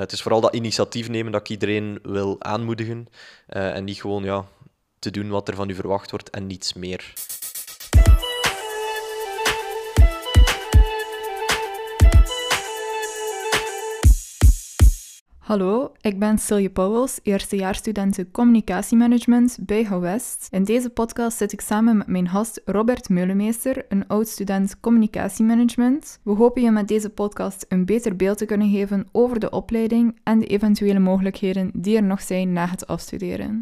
[0.00, 3.06] het is vooral dat initiatief nemen dat ik iedereen wil aanmoedigen.
[3.46, 4.44] en niet gewoon ja,
[4.98, 7.12] te doen wat er van u verwacht wordt en niets meer.
[15.46, 20.48] Hallo, ik ben Silje Pauwels, eerstejaarsstudent communicatiemanagement bij Gewest.
[20.50, 26.20] In deze podcast zit ik samen met mijn gast Robert Meulemeester, een oud-student communicatiemanagement.
[26.22, 30.18] We hopen je met deze podcast een beter beeld te kunnen geven over de opleiding
[30.22, 33.60] en de eventuele mogelijkheden die er nog zijn na het afstuderen.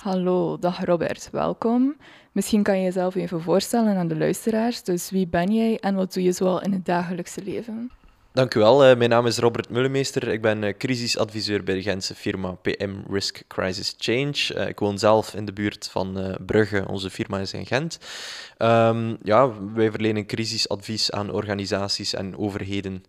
[0.00, 1.96] Hallo, dag Robert, welkom.
[2.32, 4.82] Misschien kan je jezelf even voorstellen aan de luisteraars.
[4.82, 7.90] Dus wie ben jij en wat doe je zoal in het dagelijkse leven?
[8.36, 8.84] Dank u wel.
[8.84, 10.28] Eh, mijn naam is Robert Mullemeester.
[10.28, 14.54] Ik ben uh, crisisadviseur bij de Gentse firma PM Risk Crisis Change.
[14.54, 16.84] Uh, ik woon zelf in de buurt van Brugge.
[16.88, 17.98] Onze firma is in Gent.
[18.58, 23.04] Um, ja, wij verlenen crisisadvies aan organisaties en overheden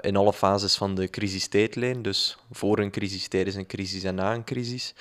[0.00, 2.02] in alle fases van de crisistijdlijn.
[2.02, 4.94] Dus voor een crisis, tijdens een crisis en na een crisis.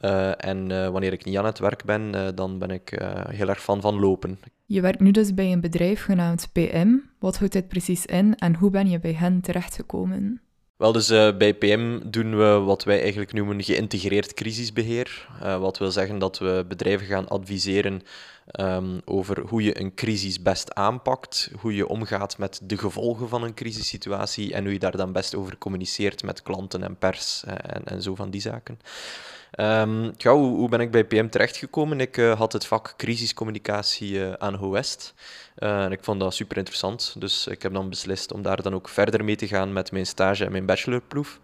[0.00, 3.48] Uh, en uh, wanneer ik niet aan het werk ben, uh, dan ben ik heel
[3.48, 4.38] erg fan van lopen.
[4.66, 6.88] Je werkt nu dus bij een bedrijf genaamd PM.
[7.18, 10.40] Wat houdt dit precies in en hoe ben je bij hen terechtgekomen?
[10.76, 15.28] Wel, dus bij PM doen we wat wij eigenlijk noemen geïntegreerd crisisbeheer.
[15.40, 18.02] Wat wil zeggen dat we bedrijven gaan adviseren
[18.60, 23.42] um, over hoe je een crisis best aanpakt, hoe je omgaat met de gevolgen van
[23.42, 27.52] een crisissituatie en hoe je daar dan best over communiceert met klanten en pers uh,
[27.52, 28.78] en, en zo van die zaken.
[29.56, 32.00] Um, hoe, ben ik bij PM terechtgekomen?
[32.00, 35.14] Ik uh, had het vak crisiscommunicatie uh, aan HOWEST.
[35.58, 37.14] Uh, en ik vond dat super interessant.
[37.18, 40.06] Dus ik heb dan beslist om daar dan ook verder mee te gaan met mijn
[40.06, 41.40] stage en mijn bachelorproef.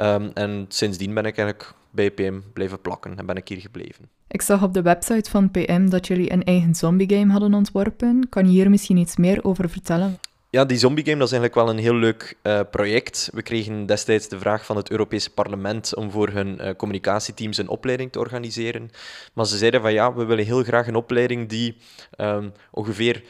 [0.00, 4.08] Um, en sindsdien ben ik eigenlijk bij PM blijven plakken en ben ik hier gebleven.
[4.28, 8.28] Ik zag op de website van PM dat jullie een eigen zombie game hadden ontworpen.
[8.28, 10.18] Kan je hier misschien iets meer over vertellen?
[10.54, 13.30] Ja, die zombie game dat is eigenlijk wel een heel leuk uh, project.
[13.32, 17.68] We kregen destijds de vraag van het Europese parlement om voor hun uh, communicatieteams een
[17.68, 18.90] opleiding te organiseren.
[19.32, 21.76] Maar ze zeiden van ja, we willen heel graag een opleiding die
[22.16, 23.26] um, ongeveer 75%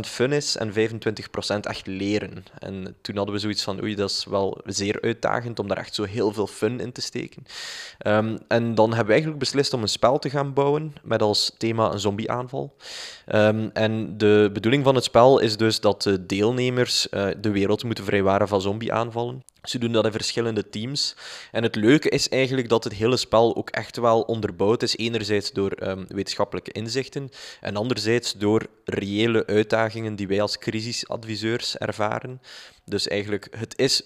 [0.00, 0.74] fun is en 25%
[1.60, 2.44] echt leren.
[2.58, 5.94] En toen hadden we zoiets van oei, dat is wel zeer uitdagend om daar echt
[5.94, 7.42] zo heel veel fun in te steken.
[8.06, 11.54] Um, en dan hebben we eigenlijk beslist om een spel te gaan bouwen met als
[11.58, 12.76] thema een zombieaanval.
[13.34, 17.84] Um, en de bedoeling van het spel is dus dat de deelnemers uh, de wereld
[17.84, 19.44] moeten vrijwaren van zombieaanvallen.
[19.62, 21.16] Ze doen dat in verschillende teams.
[21.52, 24.96] En het leuke is eigenlijk dat het hele spel ook echt wel onderbouwd is.
[24.96, 27.28] Enerzijds door um, wetenschappelijke inzichten
[27.60, 32.40] en anderzijds door reële uitdagingen die wij als crisisadviseurs ervaren.
[32.84, 34.02] Dus eigenlijk, het is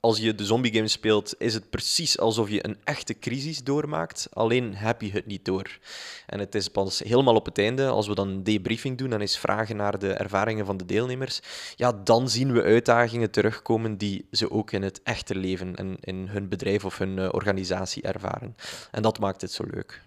[0.00, 4.28] als je de zombie game speelt, is het precies alsof je een echte crisis doormaakt.
[4.32, 5.78] Alleen heb je het niet door.
[6.26, 9.20] En het is pas helemaal op het einde, als we dan een debriefing doen, dan
[9.20, 11.40] is vragen naar de ervaringen van de deelnemers.
[11.76, 16.26] Ja, dan zien we uitdagingen terugkomen die ze ook in het echte leven en in
[16.28, 18.56] hun bedrijf of hun uh, organisatie ervaren.
[18.90, 20.02] En dat maakt het zo leuk.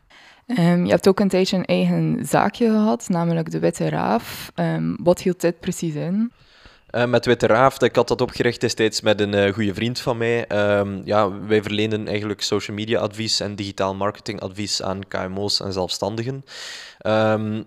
[0.48, 4.52] Um, je hebt ook een tijdje een eigen zaakje gehad, namelijk de Witte Raaf.
[4.56, 6.32] Um, wat hield dit precies in?
[6.96, 10.18] Uh, met Witte Raaf, ik had dat opgericht destijds met een uh, goede vriend van
[10.18, 10.46] mij.
[10.80, 15.74] Um, ja, wij verlenen eigenlijk social media advies en digitaal marketing advies aan KMO's en
[15.74, 16.46] zelfstandigen.
[17.06, 17.66] Um,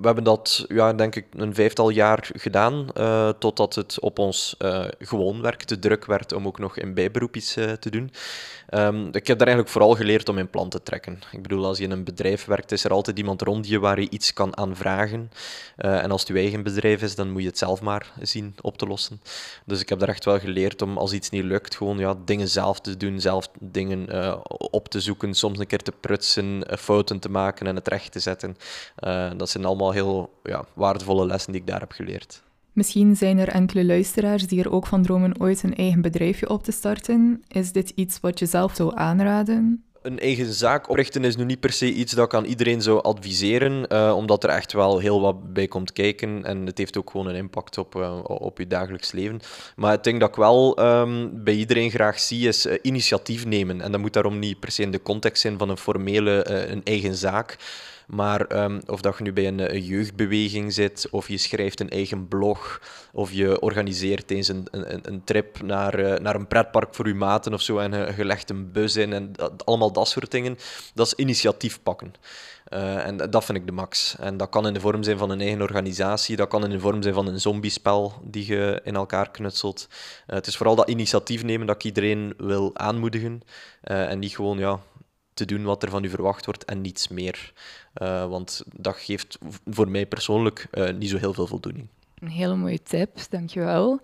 [0.00, 4.54] we hebben dat, ja, denk ik, een vijftal jaar gedaan, uh, totdat het op ons
[4.58, 8.10] uh, gewoon werk te druk werd om ook nog in bijberoep iets uh, te doen.
[8.70, 11.18] Um, ik heb daar eigenlijk vooral geleerd om in plan te trekken.
[11.32, 14.00] Ik bedoel, als je in een bedrijf werkt, is er altijd iemand rond je waar
[14.00, 15.30] je iets kan aanvragen.
[15.76, 18.78] en als het je eigen bedrijf is, dan moet je het zelf maar zien op
[18.78, 19.20] te lossen.
[19.64, 22.48] Dus ik heb daar echt wel geleerd om, als iets niet lukt, gewoon ja, dingen
[22.48, 24.08] zelf te doen, zelf dingen
[24.70, 28.20] op te zoeken, soms een keer te prutsen, fouten te maken en het recht te
[28.20, 28.56] zetten.
[29.36, 32.42] dat zijn allemaal heel ja, waardevolle lessen die ik daar heb geleerd.
[32.74, 36.62] Misschien zijn er enkele luisteraars die er ook van dromen ooit een eigen bedrijfje op
[36.62, 37.42] te starten.
[37.48, 39.84] Is dit iets wat je zelf zou aanraden?
[40.02, 43.02] Een eigen zaak oprichten is nu niet per se iets dat ik aan iedereen zou
[43.02, 47.10] adviseren, uh, omdat er echt wel heel wat bij komt kijken en het heeft ook
[47.10, 49.40] gewoon een impact op, uh, op je dagelijks leven.
[49.76, 53.80] Maar het ding dat ik wel um, bij iedereen graag zie, is uh, initiatief nemen.
[53.80, 56.84] En dat moet daarom niet per se in de context zijn van een formele een
[56.84, 57.56] eigen zaak.
[58.06, 61.90] Maar um, of dat je nu bij een, een, jeugdbeweging zit, of je schrijft een
[61.90, 62.80] eigen blog,
[63.12, 67.14] of je organiseert eens een, een, een trip naar, uh, naar een pretpark voor je
[67.14, 69.32] maten of zo, en uh, je legt een bus in en
[69.64, 70.58] allemaal dat soort dingen,
[70.94, 72.12] dat is initiatief pakken.
[72.64, 74.16] En dat vind ik de max.
[74.18, 76.80] En dat kan in de vorm zijn van een eigen organisatie, dat kan in de
[76.80, 79.88] vorm zijn van een zombiespel die je in elkaar knutselt.
[80.26, 83.42] Het is vooral dat initiatief nemen dat ik iedereen wil aanmoedigen.
[83.80, 84.80] En niet gewoon ja,
[85.34, 87.52] te doen wat er van u verwacht wordt en niets meer.
[88.02, 91.86] Uh, want dat geeft voor mij persoonlijk uh, niet zo heel veel voldoening.
[92.18, 94.00] Een hele mooie tip, dankjewel.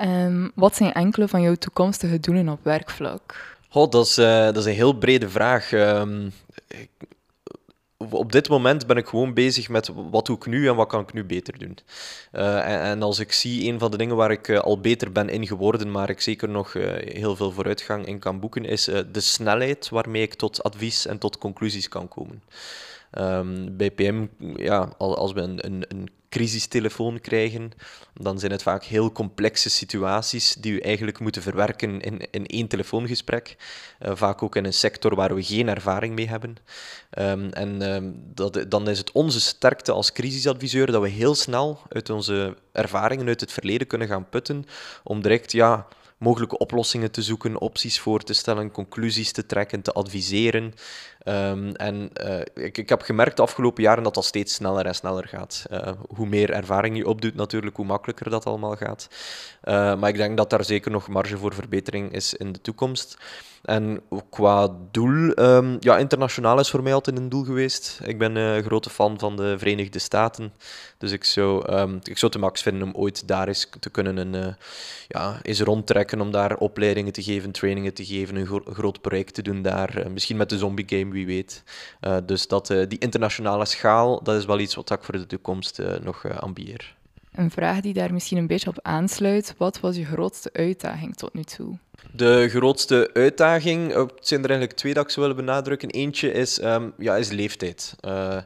[0.00, 3.56] Um, wat zijn enkele van jouw toekomstige doelen op werkvlak?
[3.72, 5.72] Oh, dat, is, uh, dat is een heel brede vraag.
[5.72, 6.32] Um,
[6.66, 6.90] ik,
[8.08, 11.00] op dit moment ben ik gewoon bezig met wat doe ik nu en wat kan
[11.00, 11.78] ik nu beter doen.
[12.32, 15.28] Uh, en, als ik zie, een van de dingen waar ik uh, al beter ben
[15.28, 19.20] in geworden, maar ik zeker nog uh, heel veel vooruitgang in kan boeken, is de
[19.20, 22.42] snelheid waarmee ik tot advies en tot conclusies kan komen.
[23.70, 24.26] Bij PM,
[24.56, 27.70] ja, als we een, een, een crisistelefoon krijgen,
[28.14, 32.68] dan zijn het vaak heel complexe situaties die we eigenlijk moeten verwerken in, in één
[32.68, 33.56] telefoongesprek.
[34.00, 36.56] Uh, vaak ook in een sector waar we geen ervaring mee hebben.
[37.18, 41.80] Um, en um, dat, dan is het onze sterkte als crisisadviseur dat we heel snel
[41.88, 44.64] uit onze ervaringen uit het verleden kunnen gaan putten
[45.02, 45.86] om direct ja,
[46.20, 50.74] mogelijke oplossingen te zoeken, opties voor te stellen, conclusies te trekken, te adviseren.
[51.24, 54.94] Um, en uh, ik, ik, heb gemerkt de afgelopen jaren dat dat steeds sneller en
[54.94, 55.66] sneller gaat.
[55.70, 59.08] Uh, hoe meer ervaring je opdoet, natuurlijk, hoe makkelijker dat allemaal gaat.
[59.64, 63.18] Uh, maar ik denk dat daar zeker nog marge voor verbetering is in de toekomst.
[63.62, 68.00] En qua doel, um, ja, internationaal is voor mij altijd een doel geweest.
[68.04, 70.52] Ik ben een grote fan van de Verenigde Staten.
[71.00, 74.16] Dus ik zou, um, ik zou het max vinden om ooit daar eens te kunnen
[74.16, 74.54] een, uh,
[75.08, 79.34] ja, eens rondtrekken, om daar opleidingen te geven, trainingen te geven, een gro groot project
[79.34, 79.98] te doen daar.
[79.98, 81.62] Uh, misschien met de zombie game, wie weet.
[82.00, 85.82] Uh, dus dat, die internationale schaal, dat is wel iets wat ik voor de toekomst
[86.02, 86.96] nog ambieer.
[87.32, 89.54] Een vraag die daar misschien een beetje op aansluit.
[89.56, 91.78] Wat was je grootste uitdaging tot nu toe?
[92.12, 95.90] De grootste uitdaging, het zijn er eigenlijk twee dat ik zou willen benadrukken.
[95.90, 97.94] Eentje is, um, ja, is leeftijd.
[98.04, 98.36] Uh,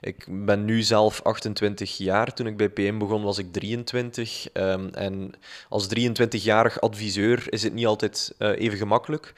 [0.00, 2.34] ik ben nu zelf 28 jaar.
[2.34, 4.46] Toen ik bij PM begon was ik 23.
[4.52, 5.32] Um, ehm, en
[5.68, 9.34] als 23-jarig adviseur is het niet altijd uh, even gemakkelijk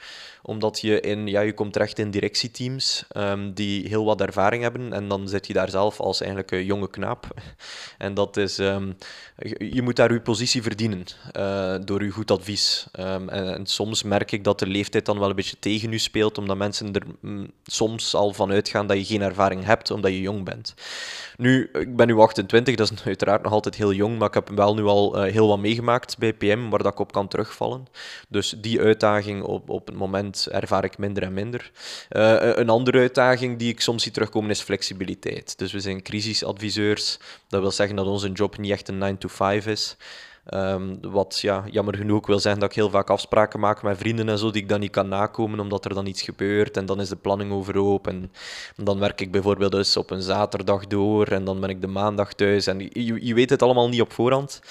[0.47, 4.93] omdat je in, ja, je komt terecht in directieteams um, die heel wat ervaring hebben
[4.93, 7.27] en dan zit je daar zelf als eigenlijk een jonge knaap.
[7.97, 11.05] En dat is, je moet daar je positie verdienen
[11.37, 12.85] uh, door je goed advies.
[12.91, 16.57] En, soms merk ik dat de leeftijd dan wel een beetje tegen je speelt, omdat
[16.57, 20.43] mensen er mm, soms al van uitgaan dat je geen ervaring hebt, omdat je jong
[20.43, 20.73] bent.
[21.37, 24.49] Nu, ik ben nu 28, dat is uiteraard nog altijd heel jong, maar ik heb
[24.49, 27.85] wel nu al uh, heel wat meegemaakt bij PM, waar dat ik op kan terugvallen.
[28.29, 31.71] Dus die uitdaging op, op het moment ervaar ik minder en minder.
[32.09, 35.57] Uh, een andere uitdaging die ik soms zie terugkomen is flexibiliteit.
[35.57, 39.27] Dus we zijn crisisadviseurs, dat wil zeggen dat onze job niet echt een 9 to
[39.27, 39.97] 5 is.
[40.53, 44.29] Um, wat ja, jammer genoeg wil zeggen dat ik heel vaak afspraken maak met vrienden
[44.29, 47.01] en zo die ik dan niet kan nakomen omdat er dan iets gebeurt en dan
[47.01, 48.31] is de planning overhoop en,
[48.75, 52.33] dan werk ik bijvoorbeeld dus op een zaterdag door en dan ben ik de maandag
[52.33, 54.61] thuis en je, weet het allemaal niet op voorhand.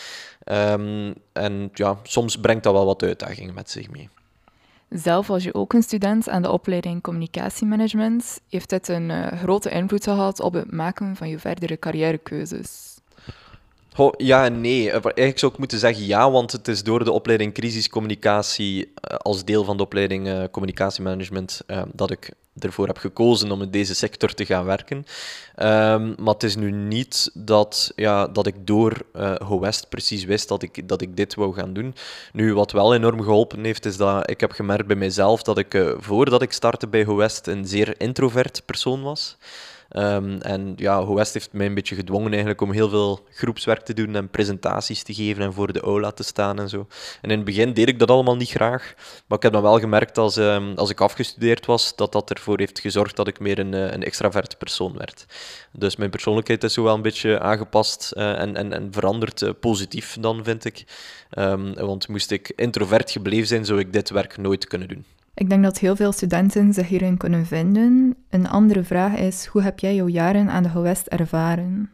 [0.44, 4.08] Um, en ja, soms brengt dat wel wat uitdagingen met zich mee.
[4.88, 8.40] Zelf was je ook een student aan de opleiding communicatiemanagement.
[8.49, 12.96] Heeft dit een uh, grote invloed gehad op het maken van je verdere carrièrekeuzes?
[13.98, 14.90] Oh, ja nee.
[14.90, 19.16] Eh, eigenlijk zou ik moeten zeggen ja, want het is door de opleiding crisiscommunicatie eh,
[19.16, 21.60] als deel van de opleiding uh, communicatiemanagement
[21.93, 24.96] dat ik ervoor heb gekozen om in deze sector te gaan werken.
[24.96, 30.48] Um, maar het is nu niet dat, ja, dat ik door uh, GoWest precies wist
[30.48, 31.94] dat ik, dat ik dit wou gaan doen.
[32.32, 35.94] Nu, wat wel enorm geholpen heeft, is dat ik heb gemerkt bij mezelf dat ik,
[35.98, 39.37] voordat ik startte bij GoWest, een zeer introvert persoon was.
[39.91, 43.94] Um, en ja, West heeft mij een beetje gedwongen eigenlijk om heel veel groepswerk te
[43.94, 46.87] doen en presentaties te geven en voor de aula te staan en zo.
[47.23, 48.94] En in het begin deed ik dat allemaal niet graag,
[49.27, 52.58] maar ik heb dan wel gemerkt als, um, als ik afgestudeerd was, dat dat ervoor
[52.58, 55.27] heeft gezorgd dat ik meer een, eh, een extraverte persoon werd.
[55.72, 59.51] Dus mijn persoonlijkheid is zo wel een beetje aangepast uh, en, en, en veranderd uh,
[59.60, 60.84] positief dan, vind ik.
[61.39, 65.05] Um, want moest ik introvert gebleven zijn, zou ik dit werk nooit kunnen doen.
[65.36, 68.16] Ik denk dat heel veel studenten zich hierin kunnen vinden.
[68.31, 71.90] Een andere vraag is, hoe heb jij jouw jaren aan de Gewest ervaren?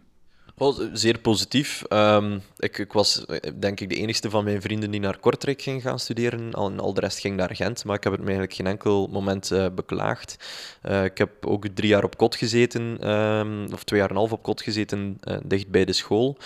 [0.93, 1.83] Zeer positief.
[1.89, 3.25] Um, ik, ik, was
[3.59, 6.55] denk ik de enige van mijn vrienden die naar Kortrijk ging gaan studeren.
[6.55, 9.09] Al, al de rest ging naar Gent, maar ik heb het me eigenlijk geen enkel
[9.13, 10.37] moment uh, beklaagd.
[10.83, 14.21] Uh, ik heb ook drie jaar op kot gezeten, um, of twee jaar en een
[14.21, 16.37] half op kot gezeten, dicht bij de school.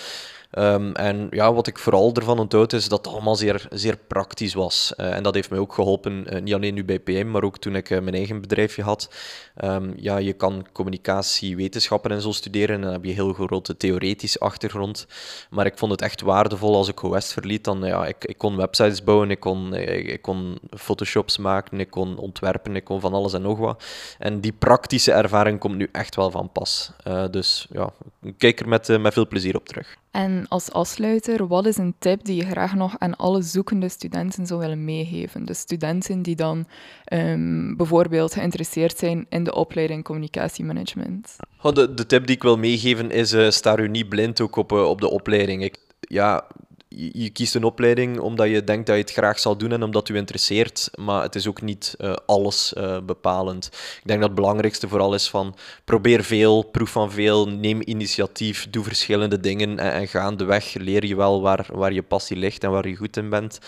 [0.58, 4.54] Um, en ja, wat ik vooral ervan onthoud is dat het allemaal zeer, zeer praktisch
[4.54, 4.92] was.
[4.96, 7.58] Uh, en dat heeft mij ook geholpen, uh, niet alleen nu bij PM, maar ook
[7.58, 9.14] toen ik uh, mijn eigen bedrijfje had.
[9.64, 14.38] Um, ja, je kan communicatiewetenschappen en zo studeren en dan heb je heel grote theoretische
[14.38, 15.06] achtergrond.
[15.50, 17.64] Maar ik vond het echt waardevol als ik West verliet.
[17.64, 21.90] Dan, ja, ik, ik kon websites bouwen, ik kon, ik, ik, kon photoshops maken, ik
[21.90, 23.84] kon ontwerpen, ik kon van alles en nog wat.
[24.18, 26.90] En die praktische ervaring komt nu echt wel van pas.
[27.30, 29.96] dus ja, ik kijk er met, met veel plezier op terug.
[30.16, 34.46] En als afsluiter, wat is een tip die je graag nog aan alle zoekende studenten
[34.46, 35.44] zou willen meegeven?
[35.44, 36.66] De studenten die dan
[37.12, 41.36] um, bijvoorbeeld geïnteresseerd zijn in de opleiding communicatiemanagement.
[41.62, 44.72] Oh, de, tip die ik wil meegeven is, uh, sta u niet blind ook op,
[44.72, 45.64] uh, op de opleiding.
[45.64, 46.46] Ik, ja,
[46.96, 50.08] je, kiest een opleiding omdat je denkt dat je het graag zal doen en omdat
[50.08, 53.66] u interesseert, maar het is ook niet uh, alles uh, bepalend.
[53.72, 58.70] Ik denk dat het belangrijkste vooral is van probeer veel, proef van veel, neem initiatief,
[58.70, 62.70] doe verschillende dingen en, en gaandeweg leer je wel waar, waar je passie ligt en
[62.70, 63.58] waar je goed in bent.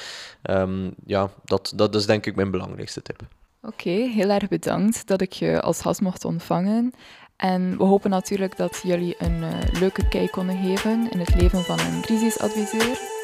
[0.42, 3.20] Um, ja, dat, dat is denk ik mijn belangrijkste tip.
[3.62, 6.92] Oké, heel erg bedankt dat ik je als gast mocht ontvangen.
[7.37, 9.49] En we hopen natuurlijk dat jullie een uh,
[9.80, 13.18] leuke kijk konden geven in het leven van een crisisadviseur.